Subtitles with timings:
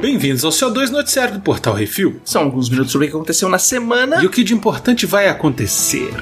[0.00, 2.20] Bem-vindos ao CO2 Noticiário do Portal Refil.
[2.24, 4.22] São alguns minutos sobre o que aconteceu na semana.
[4.22, 6.12] E o que de importante vai acontecer.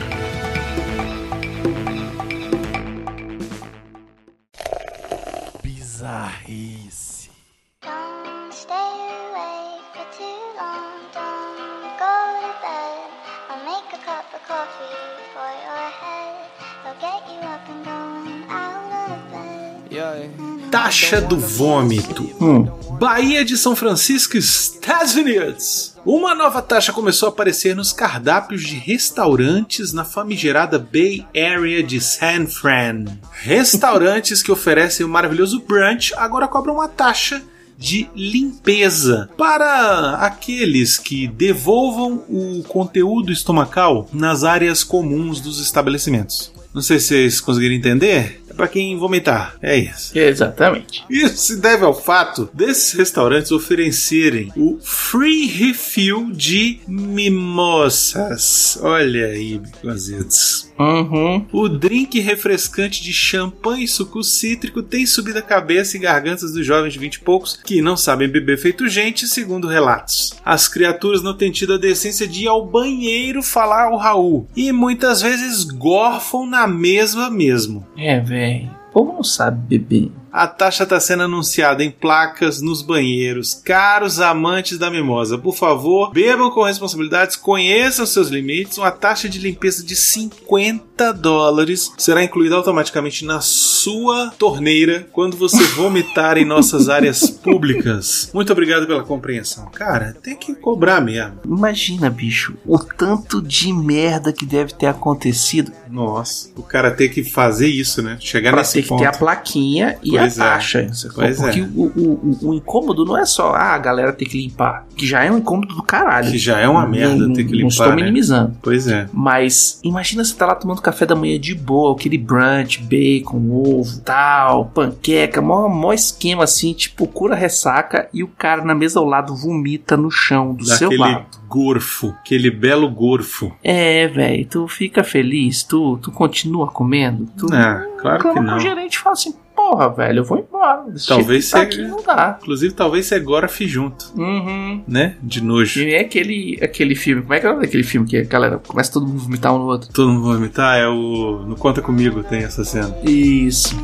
[21.12, 22.30] Taxa do vômito.
[22.40, 22.64] Hum.
[22.98, 25.94] Bahia de São Francisco, Estados Unidos.
[26.06, 32.00] Uma nova taxa começou a aparecer nos cardápios de restaurantes na famigerada Bay Area de
[32.00, 33.04] San Fran.
[33.30, 37.42] Restaurantes que oferecem o maravilhoso brunch agora cobram uma taxa
[37.76, 46.50] de limpeza para aqueles que devolvam o conteúdo estomacal nas áreas comuns dos estabelecimentos.
[46.72, 48.41] Não sei se vocês conseguiram entender.
[48.52, 49.56] É para quem vomitar.
[49.62, 50.16] É isso.
[50.16, 51.04] Exatamente.
[51.08, 58.78] Isso se deve ao fato desses restaurantes oferecerem o free refill de mimosas.
[58.82, 60.70] Olha aí, baconzitos.
[60.78, 61.46] Uhum.
[61.52, 66.66] O drink refrescante de champanhe e suco cítrico tem subido a cabeça e gargantas dos
[66.66, 70.34] jovens de 20 e poucos que não sabem beber feito gente, segundo relatos.
[70.44, 74.72] As criaturas não têm tido a decência de ir ao banheiro falar ao Raul e
[74.72, 77.86] muitas vezes gorfam na mesma mesmo.
[77.96, 78.41] É, velho.
[78.88, 80.21] O povo não sabe beber.
[80.32, 83.60] A taxa está sendo anunciada em placas nos banheiros.
[83.62, 88.78] Caros amantes da mimosa, por favor, bebam com responsabilidades, conheçam seus limites.
[88.78, 95.62] Uma taxa de limpeza de 50 dólares será incluída automaticamente na sua torneira quando você
[95.74, 98.30] vomitar em nossas áreas públicas.
[98.32, 99.66] Muito obrigado pela compreensão.
[99.72, 101.40] Cara, tem que cobrar mesmo.
[101.44, 107.22] Imagina, bicho, o tanto de merda que deve ter acontecido Nossa, o cara ter que
[107.22, 108.16] fazer isso, né?
[108.18, 109.00] Chegar pra nesse ter que ponto.
[109.00, 110.21] ter a plaquinha e é.
[110.24, 110.92] A taxa.
[110.92, 111.24] sacou?
[111.24, 111.62] Pois Porque é.
[111.62, 115.24] o, o, o- incômodo não é só ah, a galera ter que limpar, que já
[115.24, 116.30] é um incômodo do caralho.
[116.30, 117.94] Que já é uma merda Não- ter que Não limpar, estou né?
[117.96, 118.56] minimizando.
[118.62, 119.08] Pois é.
[119.12, 124.00] Mas imagina você tá lá tomando café da manhã de boa, aquele brunch, bacon, ovo,
[124.00, 129.06] tal, panqueca, mó, mó esquema assim, tipo cura ressaca e o cara na mesa ao
[129.06, 131.26] lado vomita no chão do seu Daquele lado.
[131.48, 133.52] gorfo, aquele belo gorfo.
[133.62, 138.56] É, velho, tu fica feliz, tu, tu continua comendo, tu Ah, claro que não.
[138.56, 139.34] o gerente fala assim,
[139.72, 140.84] porra, velho, eu vou embora.
[141.06, 142.38] Talvez tá seja- aqui não dá.
[142.42, 144.82] Inclusive, talvez você gorfe junto, Uhum.
[144.86, 145.16] né?
[145.22, 145.80] De nojo.
[145.80, 148.24] E é aquele, aquele filme, como é que é o nome daquele filme que a
[148.24, 149.88] galera começa todo mundo vomitar um no outro?
[149.92, 150.76] Todo mundo vomitar?
[150.78, 151.44] É o.
[151.46, 152.94] No Conta Comigo tem essa cena.
[153.04, 153.74] Isso.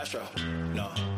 [0.00, 0.20] Astro,
[0.74, 1.14] no.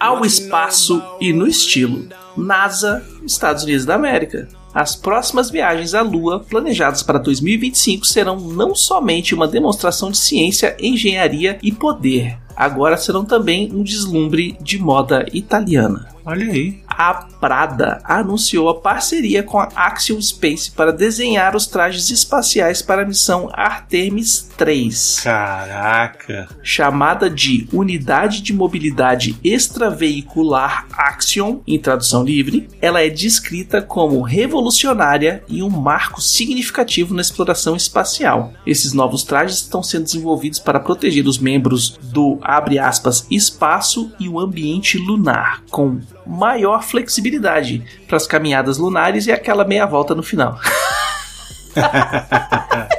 [0.00, 2.08] Ao espaço e no estilo.
[2.36, 4.48] NASA, Estados Unidos da América.
[4.72, 10.76] As próximas viagens à Lua, planejadas para 2025, serão não somente uma demonstração de ciência,
[10.80, 16.08] engenharia e poder, agora serão também um deslumbre de moda italiana.
[16.24, 16.82] Olha aí.
[16.98, 23.02] A Prada anunciou a parceria com a Axiom Space para desenhar os trajes espaciais para
[23.02, 25.20] a missão Artemis 3.
[25.22, 26.48] Caraca.
[26.60, 35.44] Chamada de Unidade de Mobilidade Extraveicular Axiom, em tradução livre, ela é descrita como revolucionária
[35.48, 38.52] e um marco significativo na exploração espacial.
[38.66, 44.28] Esses novos trajes estão sendo desenvolvidos para proteger os membros do, abre aspas, espaço e
[44.28, 50.22] o ambiente lunar, com maior flexibilidade para as caminhadas lunares e aquela meia volta no
[50.22, 50.60] final.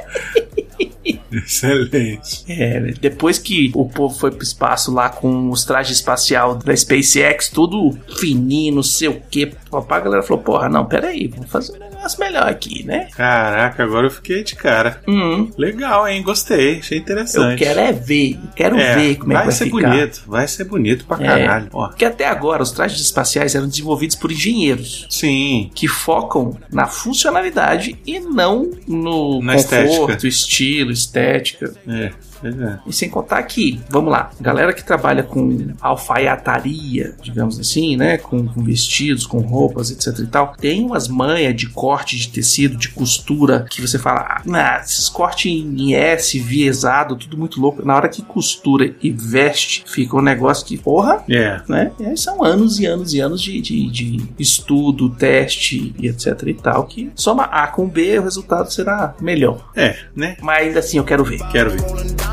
[1.32, 2.44] Excelente.
[2.48, 7.48] É, depois que o povo foi pro espaço lá com os trajes espacial da SpaceX,
[7.48, 11.80] tudo fininho, não sei o que, a galera falou: porra, não, pera aí, vamos fazer
[11.80, 13.08] um negócio melhor aqui, né?
[13.16, 15.02] Caraca, agora eu fiquei de cara.
[15.06, 16.22] Hum, Legal, hein?
[16.22, 16.78] Gostei.
[16.78, 17.58] Achei eu interessante.
[17.58, 19.90] quero é ver, eu quero É, ver como é que vai vai ser ficar.
[19.90, 20.22] bonito.
[20.26, 21.26] Vai ser bonito pra É.
[21.26, 21.68] caralho.
[21.72, 21.88] Ó.
[21.88, 25.70] Porque até agora os trajes espaciais eram desenvolvidos por engenheiros Sim.
[25.74, 30.26] que focam na funcionalidade e não no Na conforto, estética.
[30.28, 31.74] estilo, estética.
[31.88, 32.10] É.
[32.42, 32.78] É.
[32.86, 38.16] E sem contar que, vamos lá, galera que trabalha com alfaiataria, digamos assim, né?
[38.18, 42.76] Com, com vestidos, com roupas, etc e tal, tem umas manhas de corte de tecido,
[42.76, 47.84] de costura, que você fala, ah, nah, esses cortes em S, viesado, tudo muito louco.
[47.84, 51.60] Na hora que costura e veste, fica um negócio que, porra, É.
[51.68, 51.92] né?
[51.98, 56.42] E aí são anos e anos e anos de, de, de estudo, teste e etc
[56.46, 59.70] e tal, que soma A com B, o resultado será melhor.
[59.74, 60.36] É, né?
[60.40, 61.40] Mas ainda assim eu quero ver.
[61.50, 62.29] Quero ver.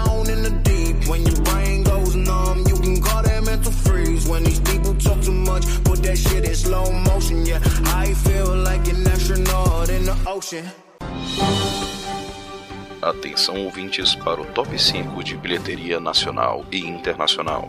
[13.01, 17.67] Atenção ouvintes para o top 5 de bilheteria nacional e internacional.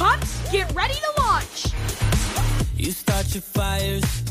[0.00, 1.74] Huts, get ready to launch!
[2.78, 4.23] You start your fires.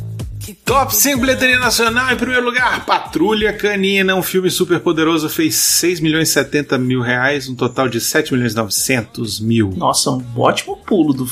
[0.65, 6.01] Top 5 bilheteria nacional, em primeiro lugar, Patrulha Canina, um filme super poderoso, fez 6
[6.01, 9.71] milhões e 70 mil reais, um total de 7 milhões e 900 mil.
[9.77, 11.29] Nossa, um ótimo pulo do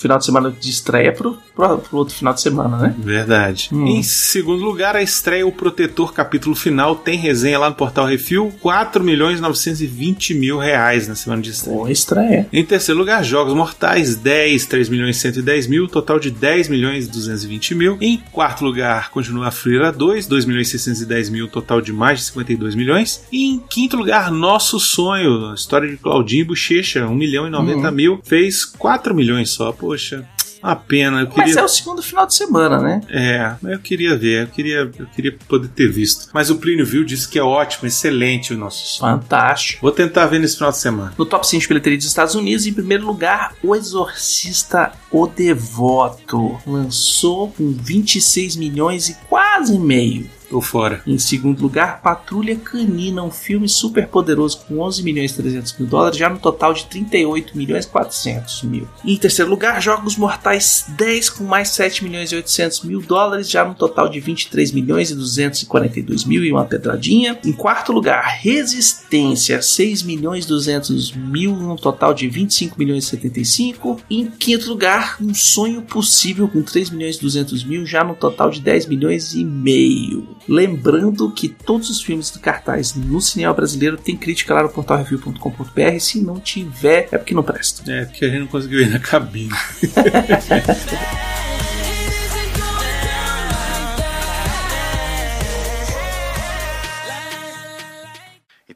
[0.00, 2.94] final de semana de estreia pro, pro, pro outro final de semana, né?
[2.98, 3.68] Verdade.
[3.72, 3.86] Hum.
[3.86, 8.52] Em segundo lugar, a estreia O Protetor capítulo final tem resenha lá no Portal Refil,
[8.60, 11.76] 4 milhões e 920 mil reais na semana de estreia.
[11.76, 12.48] Boa estreia.
[12.52, 17.06] Em terceiro lugar, Jogos Mortais, 10, 3 milhões e 110 mil, total de 10 milhões
[17.06, 17.98] e 220 mil.
[18.00, 22.20] Em quarto lugar, continua a Freira 2, 2 milhões e 610 mil, total de mais
[22.20, 23.22] de 52 milhões.
[23.30, 27.50] E em quinto lugar, Nosso Sonho, a história de Claudinho e Bochecha, 1 milhão e
[27.50, 30.24] 90 mil, fez 4 milhões só, poxa.
[30.62, 31.60] Uma pena, eu Mas queria.
[31.60, 33.00] é o segundo final de semana, né?
[33.08, 36.28] É, mas eu queria ver, eu queria, eu queria poder ter visto.
[36.34, 39.16] Mas o Plínio viu, disse que é ótimo, excelente o nosso sonho.
[39.16, 39.80] Fantástico.
[39.80, 41.14] Vou tentar ver nesse final de semana.
[41.16, 46.60] No top 5 de bilheteria dos Estados Unidos, em primeiro lugar, O Exorcista O Devoto.
[46.66, 50.28] Lançou com 26 milhões e quase meio.
[50.50, 51.00] Tô fora.
[51.06, 55.88] Em segundo lugar, Patrulha Canina, um filme super poderoso com 11 milhões e 300 mil
[55.88, 58.88] dólares, já no total de 38 milhões e 400 mil.
[59.04, 63.64] Em terceiro lugar, Jogos Mortais 10 com mais 7 milhões e 800 mil dólares, já
[63.64, 67.38] no total de 23 milhões e 242 mil e uma pedradinha.
[67.44, 73.06] Em quarto lugar, Resistência 6 milhões e 200 mil, no total de 25 milhões e
[73.06, 74.00] 75.
[74.10, 78.50] Em quinto lugar, Um Sonho Possível com 3 milhões e 200 mil, já no total
[78.50, 80.39] de 10 milhões e meio.
[80.48, 85.98] Lembrando que todos os filmes do cartaz no cinema brasileiro tem crítica lá no portalreview.com.br.
[86.00, 87.90] Se não tiver, é porque não presta.
[87.90, 89.50] É, porque a gente não conseguiu ir na cabine.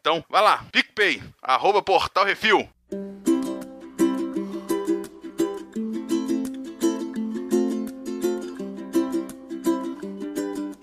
[0.05, 2.69] Então, vai lá, PicPay, arroba Portal Refil.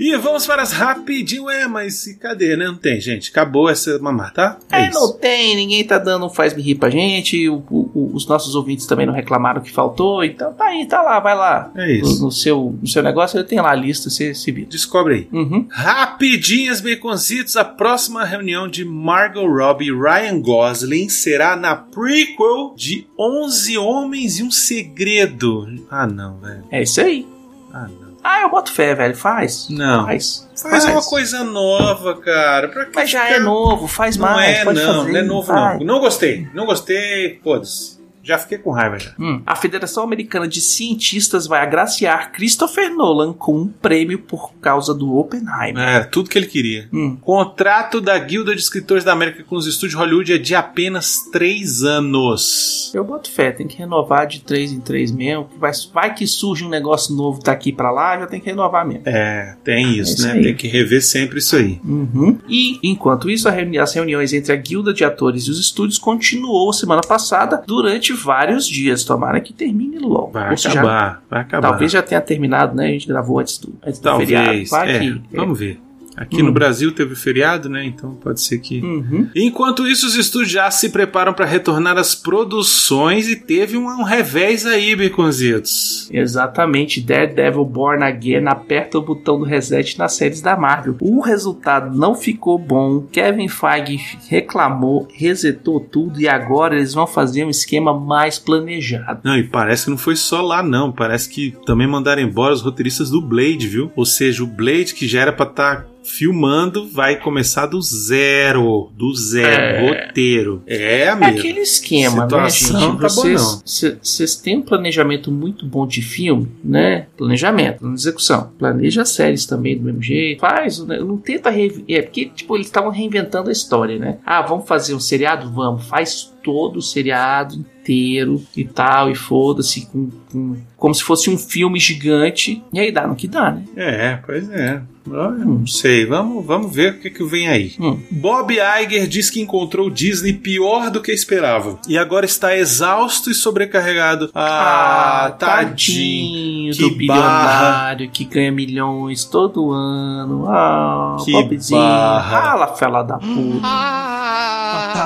[0.02, 1.50] E vamos para as rapidinho.
[1.50, 2.66] É, mas cadê, né?
[2.66, 3.30] Não tem, gente.
[3.30, 4.58] Acabou essa mamar, tá?
[4.72, 5.00] É, isso.
[5.00, 7.48] não tem, ninguém tá dando um faz-me rir pra gente.
[7.48, 10.24] o- o- o- os nossos ouvintes também não reclamaram que faltou.
[10.24, 11.72] Então tá aí, tá lá, vai lá.
[11.76, 12.16] É isso.
[12.20, 14.68] No, no seu, no seu negócio, ele tem lá a lista, você se vira.
[14.70, 15.28] Descobre aí.
[15.32, 15.68] Uhum.
[15.70, 17.56] Rapidinhas, baconzitos.
[17.56, 24.40] A próxima reunião de Margot Robbie e Ryan Gosling será na prequel de 11 Homens
[24.40, 25.68] e um Segredo.
[25.90, 26.64] Ah, não, velho.
[26.72, 27.28] É isso aí.
[27.74, 28.11] Ah, não.
[28.24, 29.16] Ah, eu boto fé, velho.
[29.16, 29.68] Faz.
[29.70, 30.06] Não.
[30.06, 30.48] Faz.
[30.62, 32.68] Faz uma coisa nova, cara.
[32.68, 34.58] Pra que Mas já ficar- é novo, faz Não mais.
[34.58, 34.74] é, não.
[34.74, 35.80] fazer, não é novo, não.
[35.80, 36.48] Não gostei.
[36.54, 37.40] Não gostei.
[37.44, 38.01] Foda-se.
[38.24, 39.12] Já fiquei com raiva já.
[39.20, 44.94] Hum, A Federação Americana de Cientistas vai agraciar Christopher Nolan com um prêmio por causa
[44.94, 45.78] do Oppenheimer.
[45.82, 46.88] Era tudo que ele queria.
[46.94, 47.16] Hum.
[47.20, 51.84] Contrato da Guilda de Escritores da América com os estúdios Hollywood é de apenas 3
[51.84, 52.92] anos.
[52.94, 55.50] Eu boto fé, tem que renovar de 3 em 3 mesmo.
[55.60, 59.04] Vai, vai que surge um negócio novo daqui pra lá, já tem que renovar mesmo.
[59.06, 60.34] É, tem isso, É isso né?
[60.34, 60.44] aí.
[60.44, 61.80] Tem que rever sempre isso aí.
[61.84, 62.38] Uhum.
[62.48, 66.72] E, enquanto isso, reuni- as reuniões entre a guilda de atores e os estúdios continuou
[66.74, 69.04] semana passada durante vários dias.
[69.04, 70.32] Tomara que termine logo.
[70.32, 71.70] Vai Ou acabar, vai acabar.
[71.70, 72.86] Talvez já tenha terminado, né?
[72.88, 74.46] A gente gravou antes do, antes do feriado.
[74.46, 74.70] Talvez.
[74.70, 75.80] Vai É, que- vamos ver.
[76.18, 76.46] Aqui Hum.
[76.46, 77.86] no Brasil teve feriado, né?
[77.86, 78.82] Então pode ser que.
[78.82, 79.30] Uhum.
[79.36, 84.04] Enquanto isso, os estúdios já se preparam para retornar às produções e teve um, um
[84.04, 86.10] revés aí, Baconzitos.
[86.12, 90.98] Exatamente, Daredevil Born Again aperta o botão do reset nas séries da Marvel.
[91.00, 93.02] O resultado não ficou bom.
[93.12, 99.22] Kevin Feige reclamou, resetou tudo e agora eles vão fazer um esquema mais planejado.
[99.24, 100.92] Não, e parece que não foi só lá, não.
[100.92, 103.92] Parece que também mandaram embora os roteiristas do Blade, viu?
[103.96, 108.92] Ou seja, o Blade, que já era pra estar filmando, vai começar do zero.
[108.96, 109.82] Do zero, É.
[110.06, 110.64] roteiro.
[110.68, 111.40] É, É amigo.
[111.40, 113.02] aquele esquema, né, Situação gente?
[113.02, 117.08] tá boa, Vocês, vocês têm um planejamento muito bom de filme, né?
[117.18, 118.52] Planejamento, execução.
[118.58, 120.40] Planeja séries também do mesmo jeito.
[120.42, 121.00] Faz, né?
[121.00, 121.50] não tenta.
[121.50, 121.84] Re...
[121.88, 124.18] É porque, tipo, eles estavam reinventando a história, né?
[124.26, 125.52] Ah, vamos fazer um seriado?
[125.52, 125.86] Vamos.
[125.86, 131.38] Faz todo o seriado inteiro e tal, e foda-se, com, com- como se fosse um
[131.38, 132.64] filme gigante.
[132.74, 133.64] E aí dá no que dá, né?
[133.76, 134.82] É, pois é.
[135.04, 137.74] Eu não sei, vamos, vamos ver o que, que vem aí.
[137.80, 137.98] Hum.
[138.12, 141.80] Bob Iger diz que encontrou o Disney pior do que esperava.
[141.88, 144.30] E agora está exausto e sobrecarregado.
[144.36, 146.72] Ah, tadinho.
[146.76, 147.96] do Que barra.
[147.96, 150.46] bilionário que ganha milhões todo ano.
[150.48, 151.82] Ah, Que pobrezinho.
[151.82, 152.42] barra.
[152.42, 153.60] Fala, fela da puta.
[153.64, 154.11] Ah,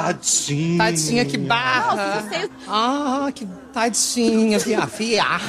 [0.05, 0.77] Tadinha.
[0.77, 2.23] tadinha, que barra.
[2.67, 5.41] Ah, que tadinha, via, via.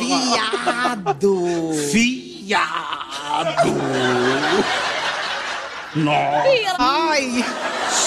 [0.00, 1.72] Viado.
[1.92, 2.64] Viado.
[5.94, 6.76] Nossa.
[6.78, 7.44] Ai,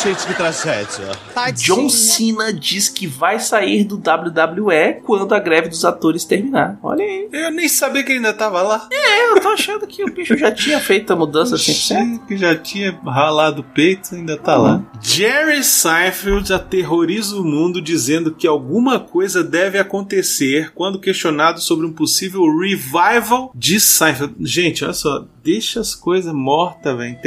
[0.03, 1.11] Gente, que tragédia.
[1.33, 1.55] tadinha.
[1.75, 6.77] John Cena diz que vai sair do WWE quando a greve dos atores terminar.
[6.83, 7.29] Olha aí.
[7.31, 8.87] Eu nem sabia que ele ainda tava lá.
[8.91, 12.25] É, eu tô achando que o bicho já tinha feito a mudança 100%.
[12.27, 14.83] Que já tinha ralado o peito, ainda tá lá.
[15.01, 21.93] Jerry Seinfeld aterroriza o mundo dizendo que alguma coisa deve acontecer quando questionado sobre um
[21.93, 24.35] possível revival de Seinfeld.
[24.41, 27.17] Gente, olha só, deixa as coisas mortas, velho,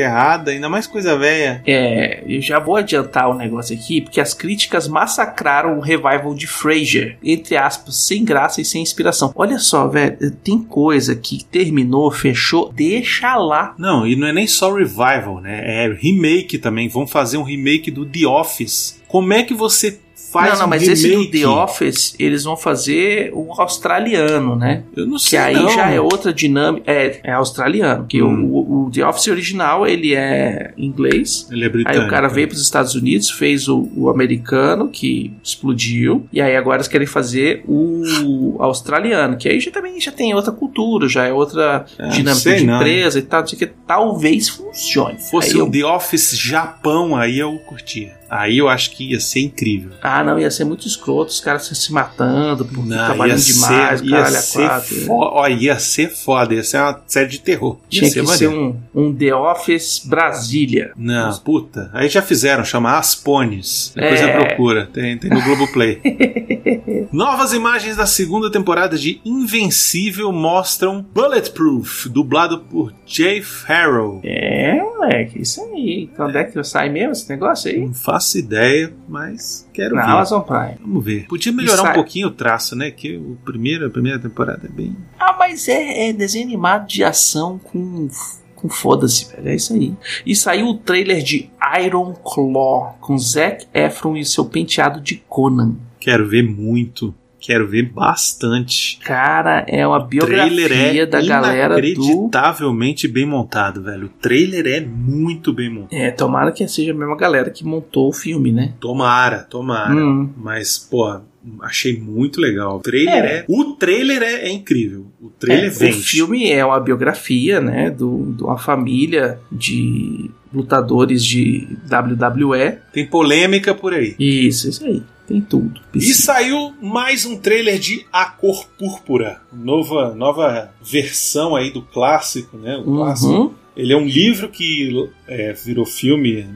[0.51, 1.63] ainda mais coisa velha.
[1.67, 6.47] É, eu já vou adiantar o negócio aqui, porque as críticas massacraram o revival de
[6.47, 9.33] Frasier, entre aspas, sem graça e sem inspiração.
[9.35, 13.75] Olha só, velho, tem coisa que terminou, fechou, deixa lá.
[13.79, 15.85] Não, e não é nem só revival, né?
[15.85, 16.89] É remake também.
[16.89, 19.01] Vão fazer um remake do The Office.
[19.09, 19.99] Como é que você
[20.33, 21.01] faz não, não, um mas remake?
[21.01, 24.83] esse do The Office, eles vão fazer o australiano, né?
[24.97, 25.69] Eu não Que sei aí não.
[25.71, 26.91] já é outra dinâmica.
[26.91, 28.07] É, é australiano.
[28.09, 28.45] Que Hum.
[28.51, 31.49] o, o The Office original, ele é inglês.
[31.51, 32.05] Ele é Aí britânico.
[32.05, 36.27] o cara veio para os Estados Unidos, fez o, o americano, que explodiu.
[36.33, 40.53] E aí agora eles querem fazer o australiano, que aí já também já tem outra
[40.53, 43.41] cultura, já é outra É, dinâmica de empresa e tal.
[43.41, 43.67] Não sei que.
[43.87, 45.19] Talvez funcione.
[45.31, 48.13] fosse Aí o eu- The Office Japão, aí eu curtia.
[48.31, 49.91] Aí eu acho que ia ser incrível.
[50.01, 53.99] Ah, não, ia ser muito escroto, os caras se matando, porque Não, trabalhando ia demais,
[54.01, 54.95] ser, ia caralho a ser quatro.
[55.07, 57.77] fo- ó, ia ser foda, ia ser uma série de terror.
[57.91, 58.77] Ia Tinha que ser maneiro.
[58.95, 60.93] um, um The Office Brasília.
[60.97, 61.91] Não, puta.
[61.93, 63.93] Aí já fizeram, chama As Pones.
[63.97, 64.33] Depois É.
[64.47, 66.01] procura, tem, tem no Globoplay.
[67.13, 74.21] Novas imagens da segunda temporada de Invencível mostram Bulletproof, dublado por Jay Farrell.
[74.23, 76.09] É, moleque, isso aí.
[76.13, 77.81] Então, onde é que sai mesmo esse negócio aí?
[77.81, 80.13] Não faço ideia, mas quero Na ver.
[80.13, 80.77] Amazon Prime.
[80.81, 81.27] Vamos ver.
[81.27, 82.91] Podia melhorar um pouquinho o traço, né?
[82.91, 84.97] Que o primeiro, a primeira temporada é bem.
[85.19, 88.09] Ah, mas é, é desenho animado de ação com.
[88.55, 89.49] Com foda-se, velho.
[89.49, 89.95] É isso aí.
[90.27, 91.49] E saiu o trailer de
[91.83, 95.77] Iron Claw com Zac Efron e seu penteado de Conan.
[95.99, 97.15] Quero ver muito.
[97.41, 98.99] Quero ver bastante.
[98.99, 101.81] Cara, é uma O trailer biografia é da galera do.
[101.81, 104.07] inacreditavelmente bem montado, velho.
[104.07, 105.99] O trailer é muito bem montado.
[105.99, 108.75] É, tomara que seja a mesma galera que montou o filme, né?
[108.79, 109.95] Tomara, tomara.
[109.95, 110.31] Hum.
[110.37, 111.21] Mas, pô,
[111.63, 112.77] achei muito legal.
[112.77, 113.37] O trailer é.
[113.39, 113.45] É.
[113.49, 115.07] o trailer é, é incrível.
[115.21, 115.99] O trailer É, vende.
[115.99, 122.79] O filme é uma biografia, né, do, de uma família de lutadores de WWE.
[122.93, 124.15] Tem polêmica por aí.
[124.19, 125.03] Isso, isso aí.
[125.27, 125.81] Tem tudo.
[125.95, 129.41] E saiu mais um trailer de A Cor Púrpura.
[129.53, 132.77] Nova, nova versão aí do clássico, né?
[132.79, 133.33] O clássico.
[133.33, 133.55] Uhum.
[133.77, 136.49] Ele é um livro que é, virou filme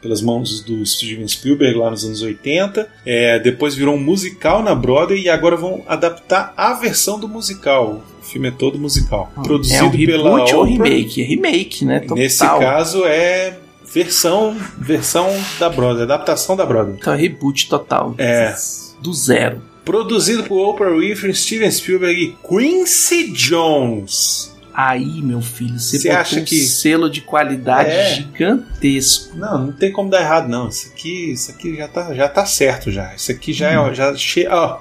[0.00, 2.88] pelas mãos do Steven Spielberg lá nos anos 80.
[3.04, 8.02] É, depois virou um musical na Broadway e agora vão adaptar a versão do musical.
[8.20, 9.32] O filme é todo musical.
[9.42, 10.64] Produzido É um reboot pela ou Oprah.
[10.64, 11.22] remake?
[11.22, 12.00] É remake, né?
[12.00, 12.16] Total.
[12.16, 13.58] Nesse caso é
[13.92, 15.28] versão versão
[15.58, 16.96] da Broadway, adaptação da Broadway.
[16.98, 18.14] Então é reboot total.
[18.18, 18.54] É.
[19.00, 19.60] Do zero.
[19.84, 24.49] Produzido por Oprah Winfrey, Steven Spielberg e Quincy Jones.
[24.74, 28.14] Aí, meu filho, você Você botou acha um que- selo de qualidade É.
[28.14, 29.36] gigantesco.
[29.36, 30.68] Não, não tem como dar errado não.
[30.68, 33.14] Isso aqui, isso aqui já tá, já tá certo já.
[33.14, 34.46] Isso aqui já é, já che...
[34.48, 34.78] ó.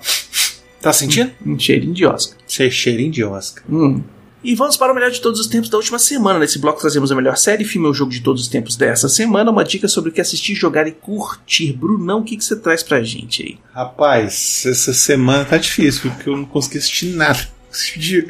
[0.82, 1.32] Tá sentindo?
[1.46, 2.38] Um cheirinho de Oscar.
[2.48, 3.64] Che- Cheirinho de Oscar.
[3.70, 4.02] Hum.
[4.42, 6.40] E vamos para o melhor de todos os tempos da última semana.
[6.40, 9.52] Nesse bloco trazemos a melhor série, filme ou jogo de todos os tempos dessa semana.
[9.52, 11.74] Uma dica sobre o que assistir, jogar e curtir.
[11.74, 13.58] Brunão, o que, que você traz pra gente aí?
[13.74, 17.40] Rapaz, essa semana tá difícil porque eu não consegui assistir nada.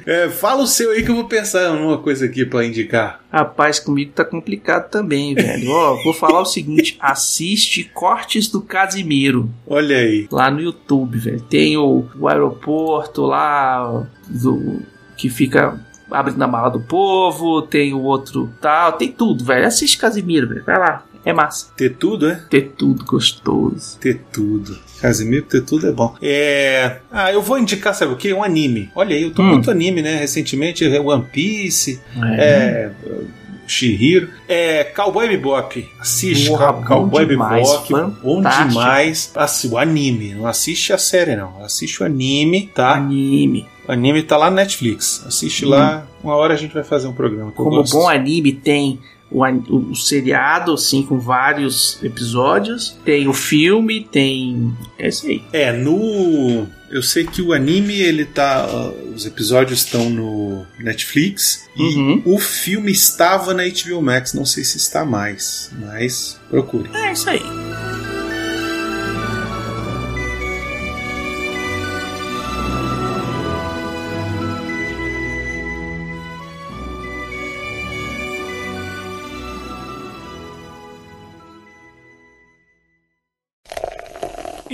[0.06, 3.22] É, fala o seu aí que eu vou pensar numa coisa aqui pra indicar.
[3.32, 5.72] Rapaz, comigo tá complicado também, velho.
[5.72, 10.28] Ó, vou falar o seguinte: assiste cortes do Casimiro Olha aí.
[10.32, 11.42] lá no YouTube, velho.
[11.42, 14.82] Tem o, o aeroporto lá do
[15.16, 15.80] que fica
[16.12, 19.68] Abrindo a Mala do Povo, tem o outro tal, tem tudo, velho.
[19.68, 20.64] Assiste Casimiro, velho.
[20.66, 21.06] Vai lá.
[21.26, 21.68] É massa.
[21.76, 22.36] Ter tudo, é?
[22.50, 23.98] Ter tudo gostoso.
[24.00, 24.78] Ter tudo.
[25.02, 26.16] Casimiro, ter tudo é bom.
[26.22, 26.98] É.
[27.12, 28.34] Ah, eu vou indicar, sabe o quê?
[28.34, 28.90] Um anime.
[28.96, 29.48] Olha aí, eu tô Hum.
[29.48, 30.18] muito anime, né?
[30.18, 32.00] Recentemente, One Piece,
[32.38, 32.42] É.
[32.42, 32.92] é.
[33.68, 34.30] Shihiro.
[34.48, 34.84] É.
[34.86, 35.88] Cowboy Bebop.
[36.00, 38.16] Assiste, Porra, bom Cowboy demais, Bebop.
[38.24, 39.32] Bom demais.
[39.36, 40.34] Assi- o anime.
[40.34, 41.64] Não assiste a série, não.
[41.64, 42.94] Assiste o anime, tá?
[42.96, 43.68] Anime.
[43.88, 45.24] O anime tá lá no Netflix.
[45.28, 46.06] Assiste lá.
[46.24, 47.52] Uma hora a gente vai fazer um programa.
[47.52, 47.94] Como gosto.
[47.94, 49.00] bom anime tem
[49.32, 52.98] o, o- o seriado, assim, com vários episódios.
[53.06, 54.74] Tem o filme, tem.
[54.98, 55.44] É isso aí.
[55.54, 56.68] É, no.
[56.92, 58.68] Eu sei que o anime, ele tá.
[59.16, 61.70] Os episódios estão no Netflix.
[61.78, 62.22] E Uhum.
[62.26, 64.34] o filme estava na HBO Max.
[64.34, 65.72] Não sei se está mais.
[65.80, 66.90] Mas procure.
[66.94, 67.42] É isso aí.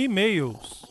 [0.06, 0.85] E-mails.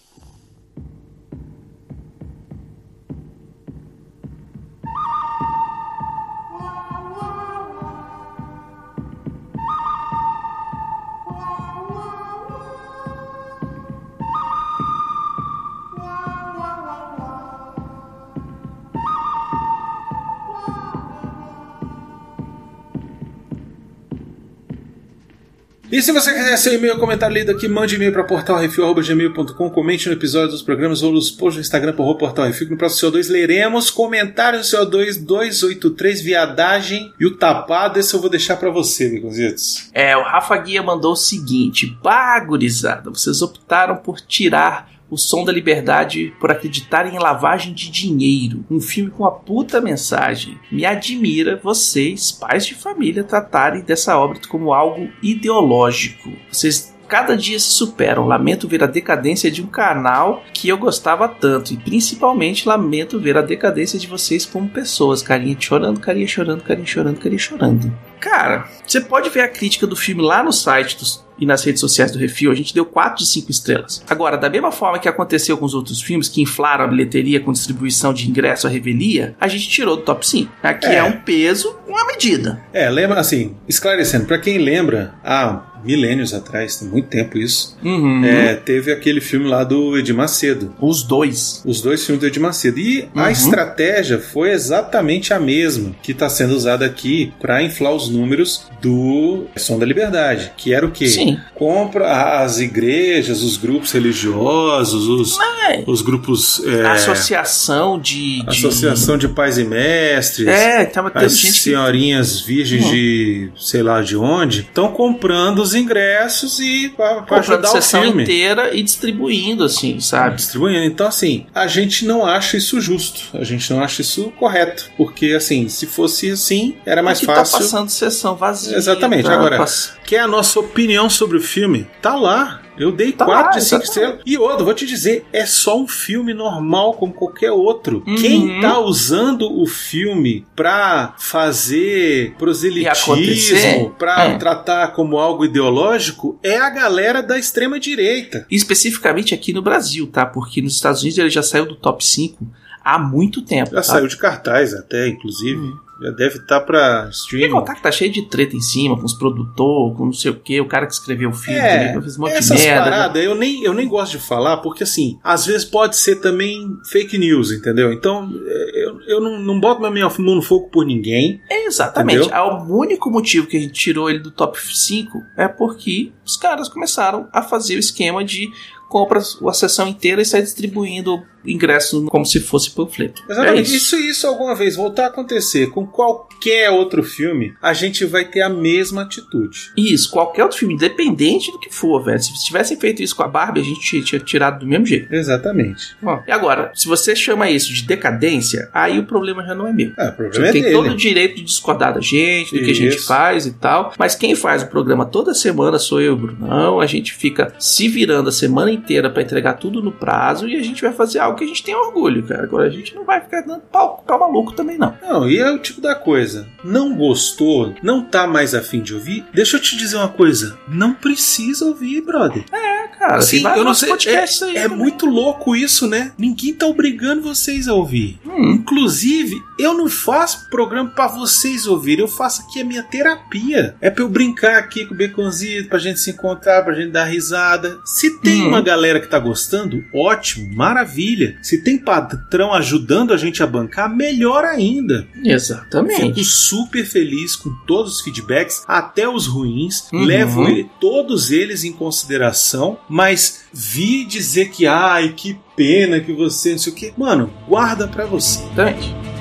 [25.95, 30.13] E se você quiser seu e-mail, comentário lido aqui, mande e-mail para portalrefil.gmail.com, comente no
[30.13, 32.69] episódio dos programas ou nos posts no Instagram por Portal Refil.
[32.69, 37.97] No próximo CO2 leremos comentários do CO2 283, viadagem e o tapado.
[37.97, 39.89] Esse eu vou deixar para você, Biconzitos.
[39.93, 45.43] É, o Rafa Guia mandou o seguinte: Bah, gurizada, vocês optaram por tirar o Som
[45.45, 48.65] da Liberdade por acreditarem em lavagem de dinheiro.
[48.69, 50.57] Um filme com a puta mensagem.
[50.71, 56.31] Me admira vocês, pais de família, tratarem dessa obra como algo ideológico.
[56.51, 58.25] Vocês cada dia se superam.
[58.25, 61.71] Lamento ver a decadência de um canal que eu gostava tanto.
[61.71, 65.21] E principalmente lamento ver a decadência de vocês como pessoas.
[65.21, 67.93] Carinha chorando, carinha chorando, carinha chorando, carinha chorando.
[68.19, 71.79] Cara, você pode ver a crítica do filme lá no site dos- e nas redes
[71.81, 72.51] sociais do Refil.
[72.51, 74.03] A gente deu 4 de 5 estrelas.
[74.09, 77.51] Agora, da mesma forma que aconteceu com os outros filmes que inflaram a bilheteria com
[77.51, 80.51] distribuição de ingresso à revelia, a gente tirou do top 5.
[80.63, 81.03] Aqui é, É.
[81.03, 82.61] um peso, uma medida.
[82.73, 88.25] É, lembra assim, esclarecendo, para quem lembra, há milênios atrás, tem muito tempo isso, Uhum.
[88.25, 90.73] é, teve aquele filme lá do Edir Macedo.
[90.81, 91.61] Os dois.
[91.63, 92.79] Os dois filmes do Edir Macedo.
[92.79, 93.29] E a Uhum.
[93.29, 99.45] estratégia foi exatamente a mesma que está sendo usada aqui para inflar os números do
[99.57, 101.05] Som da Liberdade, que era o quê?
[101.07, 101.24] Sim.
[101.53, 105.37] Compra as igrejas, os grupos religiosos, os,
[105.69, 105.83] É.
[105.87, 106.61] os grupos.
[106.65, 110.47] é, Associação de, de- Associação de Pais e Mestres.
[110.47, 112.91] É, tava tendo As gente que senhorinhas virgens Uhum.
[112.91, 118.23] de sei lá de onde estão comprando os ingressos e para ajudar o sessão filme.
[118.23, 120.35] inteira e distribuindo, assim, sabe?
[120.35, 120.83] distribuindo.
[120.85, 123.21] Então, assim, a gente não acha isso justo.
[123.33, 124.89] A gente não acha isso correto.
[124.97, 127.53] Porque, assim, se fosse assim, era mais Aqui fácil.
[127.53, 128.75] tá passando sessão vazia.
[128.77, 129.23] Exatamente.
[129.23, 129.57] tá Agora,
[130.05, 131.87] pass- quer a nossa opinião sobre o filme?
[132.01, 132.61] Tá lá.
[132.77, 133.87] Eu dei Tá 4 lá, de 5 exatamente.
[133.87, 134.19] estrelas.
[134.25, 138.03] E outro, vou te dizer, é só um filme normal como qualquer outro.
[138.05, 138.15] Uhum.
[138.15, 144.37] Quem tá usando o filme pra fazer proselitismo, pra É.
[144.37, 148.45] tratar como algo ideológico, é a galera da extrema direita.
[148.51, 150.25] Especificamente aqui no Brasil, tá?
[150.25, 152.45] Porque nos Estados Unidos ele já saiu do top 5
[152.83, 153.69] há muito tempo.
[153.71, 153.83] Já tá?
[153.83, 155.59] saiu de cartaz até, inclusive.
[155.59, 155.77] Hum.
[156.01, 157.51] Já deve estar pra Sem streaming.
[157.53, 160.35] contar que tá cheio de treta em cima, com os produtores, com não sei o
[160.35, 162.83] que, o cara que escreveu o filme, É, também, fez um monte de essas merda.
[162.83, 166.77] paradas eu nem, eu nem gosto de falar, porque assim, às vezes pode ser também
[166.91, 167.93] fake news, entendeu?
[167.93, 171.41] Então, é, eu, eu não, não boto minha mão no fogo por ninguém.
[171.49, 172.19] Exatamente.
[172.19, 172.35] Entendeu?
[172.37, 176.35] Ah, O único motivo que a gente tirou ele do top 5 é porque os
[176.35, 178.49] caras começaram a fazer o esquema de
[178.89, 183.21] compra a sessão inteira e sai distribuindo ingressos como se fosse panfleto.
[183.29, 183.75] É Exatamente.
[183.75, 183.95] isso.
[183.95, 184.09] isso.
[184.09, 188.49] isso alguma vez voltar a acontecer com qualquer outro filme, a gente vai ter a
[188.49, 189.71] mesma atitude.
[189.77, 192.19] Isso, qualquer outro filme, independente do que for, velho.
[192.19, 195.13] Se tivessem feito isso com a Barbie, a gente tinha- tirado do mesmo jeito.
[195.13, 195.95] Exatamente.
[196.01, 199.73] Bom, e agora, se você chama isso de decadência, aí o problema já não é
[199.73, 199.91] meu.
[199.99, 200.73] É, o Você problema é tem dele.
[200.73, 203.07] todo o direito de discordar da gente, do que a gente Isso.
[203.07, 203.93] faz e tal.
[203.99, 206.79] Mas quem faz o programa toda semana sou eu o Brunão.
[206.79, 210.61] A gente fica se virando a semana inteira pra entregar tudo no prazo e a
[210.63, 212.43] gente vai fazer algo que a gente tem orgulho, cara.
[212.43, 214.95] Agora a gente não vai ficar dando pau pra maluco também, não.
[215.01, 216.47] Não, e é o tipo da coisa.
[216.63, 219.25] Não gostou, não tá mais afim de ouvir?
[219.33, 220.57] Deixa eu te dizer uma coisa.
[220.67, 222.43] Não precisa ouvir, brother.
[222.51, 223.15] É, cara.
[223.17, 224.77] Assim, vários eu não sei, podcasts aí É também.
[224.77, 226.11] muito louco isso, né?
[226.17, 228.19] Ninguém tá obrigando vocês a ouvir.
[228.25, 228.51] Hum.
[228.51, 233.73] Inclusive, Eu não faço programa pra vocês ouvirem, eu faço aqui a minha terapia.
[233.79, 237.05] É pra eu brincar aqui com o Baconzito, pra gente se encontrar, pra gente dar
[237.05, 237.79] risada.
[237.85, 238.49] Se tem Uhum.
[238.49, 241.37] uma galera que tá gostando, ótimo, maravilha.
[241.41, 245.07] Se tem patrão ajudando a gente a bancar, melhor ainda.
[245.23, 246.01] Exatamente.
[246.01, 249.89] Fico super feliz com todos os feedbacks, até os ruins.
[249.93, 250.03] Uhum.
[250.03, 256.51] Levo ele- todos eles em consideração, mas vi dizer que, ai, que pena que você,
[256.51, 256.93] não sei o que.
[256.97, 258.39] Mano, guarda pra você.
[258.55, 259.14] Exatamente.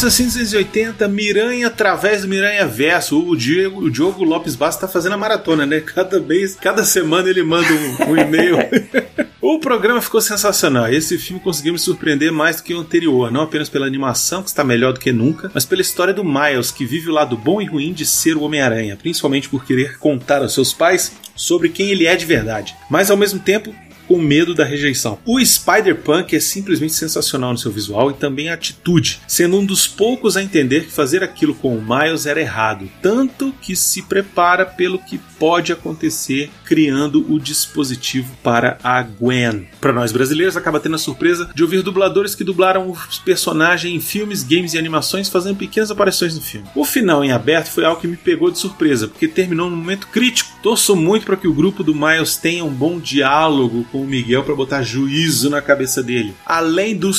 [0.00, 3.18] aqui, Assassino 680, Miranha através do Miranha Verso.
[3.20, 5.80] O Diego, o Diogo Lopes Bastos tá fazendo a maratona, né?
[5.80, 8.56] Cada vez, cada semana ele manda um, um e-mail.
[9.40, 10.88] o programa ficou sensacional.
[10.88, 14.48] Esse filme conseguiu me surpreender mais do que o anterior, não apenas pela animação, que
[14.48, 17.60] está melhor do que nunca, mas pela história do Miles, que vive o lado bom
[17.60, 21.90] e ruim de ser o Homem-Aranha, principalmente por querer contar aos seus pais sobre quem
[21.90, 22.74] ele é de verdade.
[22.88, 23.74] Mas ao mesmo tempo,
[24.10, 25.20] com medo da rejeição.
[25.24, 29.86] O Spider-Punk é simplesmente sensacional no seu visual e também a atitude, sendo um dos
[29.86, 34.66] poucos a entender que fazer aquilo com o Miles era errado, tanto que se prepara
[34.66, 39.68] pelo que pode acontecer criando o dispositivo para a Gwen.
[39.80, 44.00] Para nós brasileiros, acaba tendo a surpresa de ouvir dubladores que dublaram os personagens em
[44.00, 46.66] filmes, games e animações fazendo pequenas aparições no filme.
[46.74, 50.08] O final em aberto foi algo que me pegou de surpresa, porque terminou num momento
[50.08, 50.50] crítico.
[50.64, 54.42] Torço muito para que o grupo do Miles tenha um bom diálogo com o Miguel
[54.44, 56.34] para botar juízo na cabeça dele.
[56.44, 57.12] Além do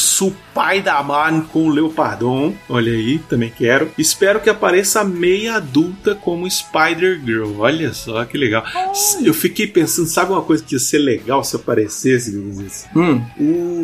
[0.52, 3.90] Spider-Man com o Leopardon, olha aí, também quero.
[3.98, 7.60] Espero que apareça a meia adulta como Spider-Girl.
[7.60, 8.64] Olha só que legal.
[9.24, 12.38] Eu fiquei pensando, sabe uma coisa que ia ser legal se aparecesse?
[12.96, 13.22] Hum,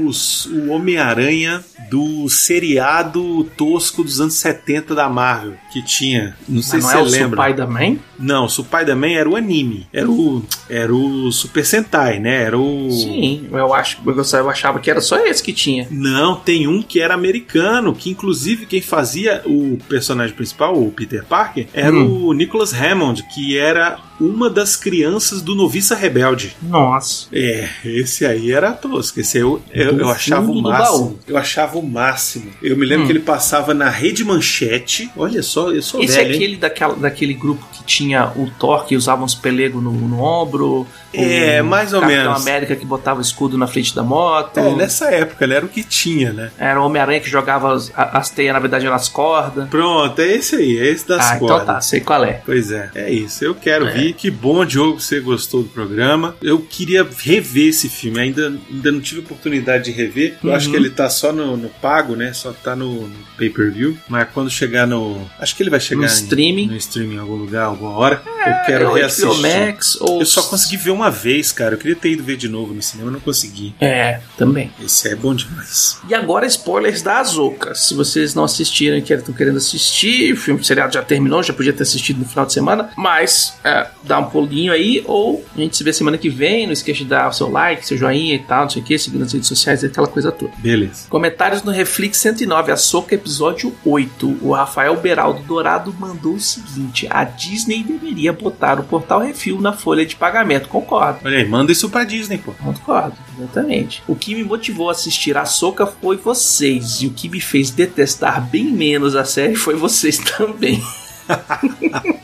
[0.06, 6.36] Os, o Homem-Aranha do seriado tosco dos anos 70 da Marvel, que tinha.
[6.48, 7.38] Não sei mas se não é você o lembra.
[7.38, 8.00] pai da mãe?
[8.20, 9.88] Não, o Spider-Man era o anime.
[9.94, 12.44] Era o, era o Super Sentai, né?
[12.44, 12.90] Era o.
[12.92, 15.88] Sim, eu acho, eu achava que era só esse que tinha.
[15.90, 21.26] Não, tem um que era americano, que inclusive quem fazia o personagem principal, o Peter
[21.26, 22.28] Parker, era Hum.
[22.28, 26.56] o Nicholas Hammond, que era uma das crianças do Noviça Rebelde.
[26.62, 27.28] Nossa.
[27.32, 29.20] É, esse aí era tosco.
[29.20, 31.20] Esse aí eu, eu, eu achava o máximo.
[31.28, 32.52] Eu achava o máximo.
[32.62, 33.08] Eu me lembro Hum.
[33.08, 35.10] que ele passava na Rede Manchete.
[35.16, 36.36] Olha só, eu sou Esse velho, é hein?
[36.36, 40.88] aquele daquela, daquele grupo que tinha o Thor que usava uns pelegos no, no ombro.
[41.14, 42.42] É, o mais ou Capitão menos.
[42.42, 44.58] América que botava o escudo na frente da moto.
[44.60, 45.56] É, nessa época, né?
[45.56, 46.52] Era o que tinha, né?
[46.58, 49.68] Era o Homem-Aranha que jogava as, as teias, na verdade, nas cordas.
[49.70, 51.64] Pronto, é esse aí, é esse das ah, cordas.
[51.64, 52.42] então tá, sei qual é.
[52.46, 53.44] Pois é, é isso.
[53.44, 54.07] Eu quero É.
[54.14, 56.36] Que bom, Diogo, que você gostou do programa.
[56.42, 58.20] Eu queria rever esse filme.
[58.20, 60.38] Ainda, ainda não tive oportunidade de rever.
[60.44, 60.56] Eu Uhum.
[60.56, 62.34] acho que ele tá só no, no pago, né?
[62.34, 63.98] Só tá no, no pay-per-view.
[64.08, 65.26] Mas quando chegar no.
[65.40, 66.68] Acho que ele vai chegar No em- streaming.
[66.68, 68.22] no streaming em algum lugar, alguma hora.
[68.48, 69.42] eu quero É, reassistir.
[69.42, 70.20] Max, ou...
[70.22, 71.74] Eu só consegui ver uma vez, cara.
[71.76, 73.76] Eu queria ter ido ver de novo no cinema, não consegui.
[73.82, 74.72] É, também.
[74.84, 75.98] Esse é bom demais.
[76.10, 77.76] E agora spoilers da Azoka.
[77.76, 81.74] Se vocês não assistiram e estão querendo assistir, o filme seriado já terminou, já podia
[81.74, 85.76] ter assistido no final de semana, mas é, dá um pulinho aí, ou a gente
[85.76, 88.40] se vê semana que vem, não esqueça de dar o seu like, seu joinha e
[88.40, 90.52] tal, não sei o que, seguir nas redes sociais, aquela coisa toda.
[90.58, 91.08] Beleza.
[91.10, 94.40] Comentários no Reflex 109, Açoka episódio 8.
[94.42, 99.74] O Rafael Beraldo Dourado mandou o seguinte: a Disney deveria botar o portal Refil na
[99.74, 100.70] folha de pagamento.
[100.70, 101.20] Concordo.
[101.24, 102.52] Olha aí, manda isso pra Disney, pô.
[102.54, 104.04] Concordo, exatamente.
[104.08, 107.72] O que me motivou a assistir a Soca foi vocês, e o que me fez
[107.72, 110.82] detestar bem menos a série foi vocês também.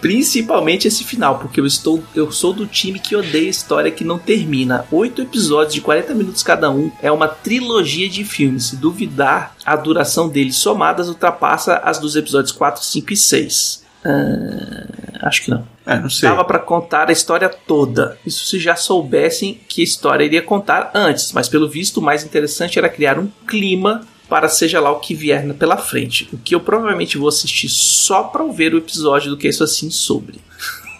[0.00, 4.18] Principalmente esse final, porque eu estou eu sou do time que odeia história que não
[4.18, 4.84] termina.
[4.90, 8.66] Oito episódios de 40 minutos cada um é uma trilogia de filmes.
[8.66, 13.86] Se duvidar, a duração deles somadas ultrapassa as dos episódios 4, 5 e 6.
[14.04, 15.66] Ah, acho que não.
[15.84, 16.28] É, não sei.
[16.28, 18.18] Dava pra contar a história toda.
[18.24, 22.24] Isso se já soubessem que a história iria contar antes, mas pelo visto o mais
[22.24, 26.28] interessante era criar um clima para seja lá o que vier pela frente.
[26.32, 29.90] O que eu provavelmente vou assistir só para ver o episódio do que isso assim
[29.90, 30.40] sobre.